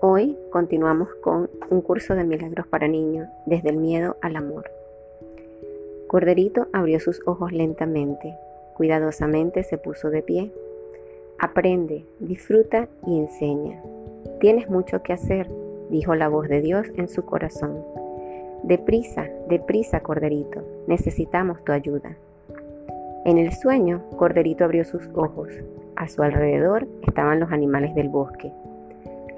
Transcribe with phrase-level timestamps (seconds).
[0.00, 4.70] Hoy continuamos con un curso de milagros para niños, desde el miedo al amor.
[6.06, 8.32] Corderito abrió sus ojos lentamente,
[8.76, 10.52] cuidadosamente se puso de pie.
[11.40, 13.82] Aprende, disfruta y enseña.
[14.38, 15.50] Tienes mucho que hacer,
[15.90, 17.82] dijo la voz de Dios en su corazón.
[18.62, 22.16] Deprisa, deprisa, Corderito, necesitamos tu ayuda.
[23.24, 25.48] En el sueño, Corderito abrió sus ojos.
[25.96, 28.52] A su alrededor estaban los animales del bosque.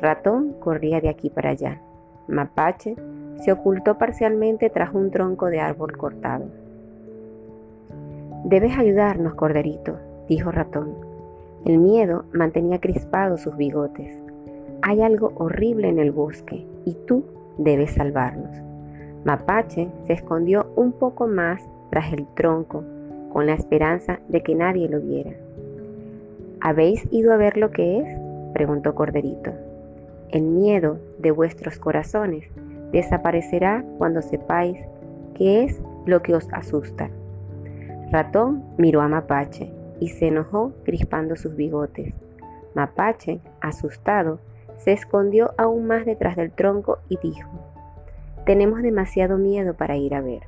[0.00, 1.78] Ratón corría de aquí para allá.
[2.26, 2.96] Mapache
[3.44, 6.46] se ocultó parcialmente tras un tronco de árbol cortado.
[8.44, 10.94] Debes ayudarnos, Corderito, dijo Ratón.
[11.66, 14.10] El miedo mantenía crispados sus bigotes.
[14.80, 17.24] Hay algo horrible en el bosque y tú
[17.58, 18.56] debes salvarnos.
[19.24, 22.84] Mapache se escondió un poco más tras el tronco,
[23.34, 25.32] con la esperanza de que nadie lo viera.
[26.62, 28.18] ¿Habéis ido a ver lo que es?
[28.54, 29.52] preguntó Corderito.
[30.32, 32.44] El miedo de vuestros corazones
[32.92, 34.78] desaparecerá cuando sepáis
[35.34, 37.10] qué es lo que os asusta.
[38.12, 42.14] Ratón miró a Mapache y se enojó crispando sus bigotes.
[42.74, 44.38] Mapache, asustado,
[44.76, 47.50] se escondió aún más detrás del tronco y dijo,
[48.46, 50.42] tenemos demasiado miedo para ir a ver.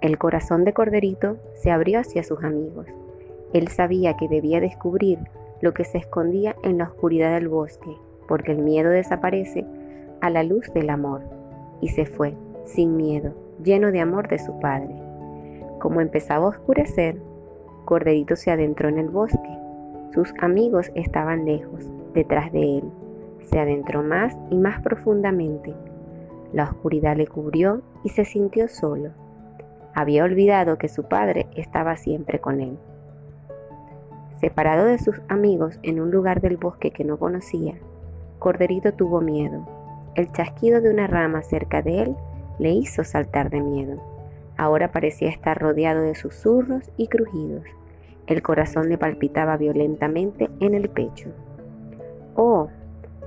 [0.00, 2.86] El corazón de Corderito se abrió hacia sus amigos.
[3.52, 5.18] Él sabía que debía descubrir
[5.60, 7.96] lo que se escondía en la oscuridad del bosque,
[8.28, 9.66] porque el miedo desaparece
[10.20, 11.22] a la luz del amor,
[11.80, 14.94] y se fue, sin miedo, lleno de amor de su padre.
[15.78, 17.20] Como empezaba a oscurecer,
[17.84, 19.58] Corderito se adentró en el bosque.
[20.12, 22.92] Sus amigos estaban lejos, detrás de él
[23.50, 25.74] se adentró más y más profundamente.
[26.52, 29.10] La oscuridad le cubrió y se sintió solo.
[29.94, 32.78] Había olvidado que su padre estaba siempre con él.
[34.40, 37.74] Separado de sus amigos en un lugar del bosque que no conocía,
[38.38, 39.68] Corderito tuvo miedo.
[40.14, 42.16] El chasquido de una rama cerca de él
[42.58, 44.00] le hizo saltar de miedo.
[44.56, 47.64] Ahora parecía estar rodeado de susurros y crujidos.
[48.26, 51.28] El corazón le palpitaba violentamente en el pecho.
[52.34, 52.68] Oh,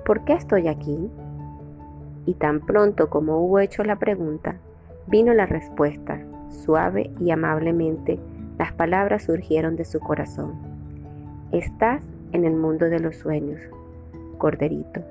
[0.06, 1.12] ¿por qué estoy aquí?
[2.25, 4.56] Y tan pronto como hubo hecho la pregunta,
[5.06, 6.19] vino la respuesta.
[6.50, 8.19] Suave y amablemente,
[8.57, 10.72] las palabras surgieron de su corazón.
[11.53, 13.62] Estás en el mundo de los sueños,
[14.40, 15.02] Corderito,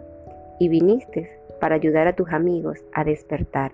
[0.58, 1.30] y viniste
[1.60, 3.70] para ayudar a tus amigos a despertar,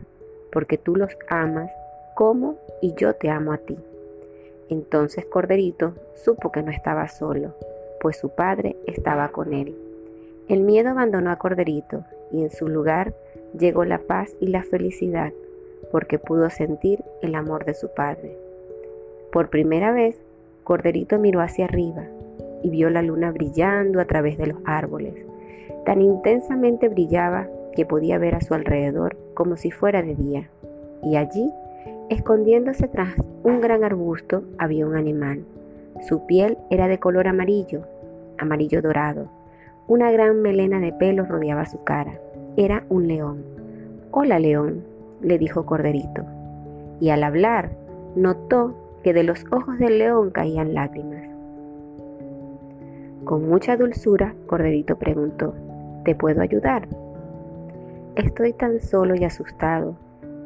[0.52, 1.70] porque tú los amas
[2.14, 3.78] como y yo te amo a ti.
[4.68, 7.54] Entonces Corderito supo que no estaba solo,
[8.02, 9.74] pues su padre estaba con él.
[10.50, 13.14] El miedo abandonó a Corderito y en su lugar
[13.58, 15.32] llegó la paz y la felicidad
[15.90, 18.36] porque pudo sentir el amor de su padre.
[19.32, 20.20] Por primera vez,
[20.64, 22.04] Corderito miró hacia arriba
[22.62, 25.14] y vio la luna brillando a través de los árboles.
[25.84, 30.50] Tan intensamente brillaba que podía ver a su alrededor como si fuera de día.
[31.02, 31.52] Y allí,
[32.08, 35.44] escondiéndose tras un gran arbusto, había un animal.
[36.08, 37.82] Su piel era de color amarillo,
[38.38, 39.28] amarillo dorado,
[39.88, 42.20] una gran melena de pelo rodeaba su cara.
[42.56, 43.42] Era un león.
[44.10, 44.84] Hola, león,
[45.22, 46.24] le dijo Corderito.
[47.00, 47.70] Y al hablar,
[48.14, 51.37] notó que de los ojos del león caían lágrimas.
[53.28, 55.52] Con mucha dulzura, Corderito preguntó,
[56.02, 56.88] ¿te puedo ayudar?
[58.16, 59.96] Estoy tan solo y asustado.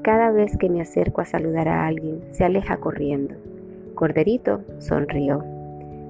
[0.03, 3.37] Cada vez que me acerco a saludar a alguien, se aleja corriendo.
[3.95, 5.45] Corderito sonrió.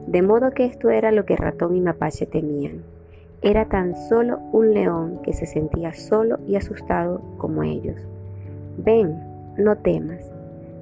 [0.07, 2.85] De modo que esto era lo que Ratón y Mapache temían.
[3.43, 8.01] Era tan solo un león que se sentía solo y asustado como ellos.
[8.79, 9.23] Ven,
[9.59, 10.33] no temas,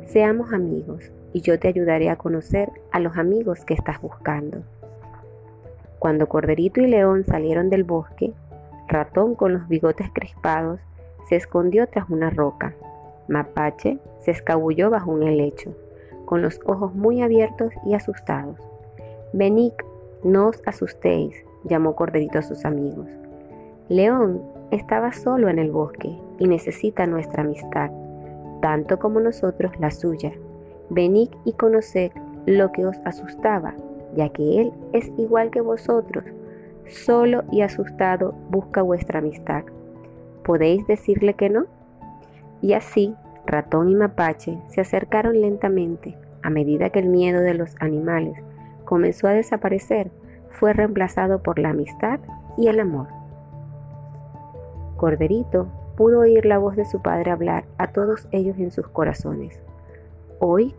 [0.06, 4.62] seamos amigos y yo te ayudaré a conocer a los amigos que estás buscando.
[6.00, 8.32] Cuando Corderito y León salieron del bosque,
[8.88, 10.80] Ratón con los bigotes crispados
[11.28, 12.74] se escondió tras una roca.
[13.28, 15.76] Mapache se escabulló bajo un helecho,
[16.24, 18.58] con los ojos muy abiertos y asustados.
[19.34, 19.74] Venid,
[20.24, 23.06] no os asustéis, llamó Corderito a sus amigos.
[23.90, 27.90] León estaba solo en el bosque y necesita nuestra amistad,
[28.62, 30.32] tanto como nosotros la suya.
[30.88, 32.10] Venid y conoced
[32.46, 33.74] lo que os asustaba,
[34.14, 36.24] ya que él es igual que vosotros,
[36.86, 39.64] solo y asustado busca vuestra amistad.
[40.44, 41.66] ¿Podéis decirle que no?
[42.60, 43.14] Y así,
[43.46, 48.36] ratón y mapache se acercaron lentamente a medida que el miedo de los animales
[48.84, 50.10] comenzó a desaparecer
[50.50, 52.20] fue reemplazado por la amistad
[52.56, 53.06] y el amor.
[54.96, 59.60] Corderito pudo oír la voz de su padre hablar a todos ellos en sus corazones.
[60.38, 60.74] Hoy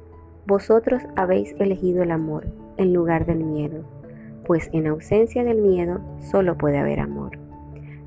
[0.45, 2.48] vosotros habéis elegido el amor
[2.81, 3.83] en lugar del miedo.
[4.45, 7.38] pues en ausencia del miedo solo puede haber amor.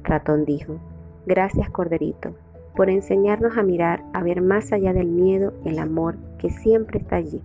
[0.02, 0.78] Ratón dijo,
[1.26, 2.34] gracias Corderito,
[2.76, 7.16] por enseñarnos a mirar, a ver más allá del miedo, el amor que siempre está
[7.16, 7.40] allí,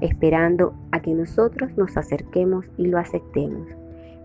[0.00, 3.66] esperando a que nosotros nos acerquemos y lo aceptemos.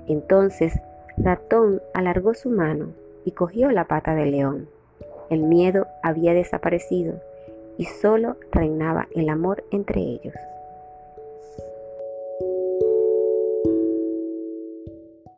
[0.07, 0.79] Entonces,
[1.17, 2.89] Ratón alargó su mano
[3.25, 4.69] y cogió la pata del león.
[5.29, 7.15] El miedo había desaparecido
[7.77, 10.35] y solo reinaba el amor entre ellos.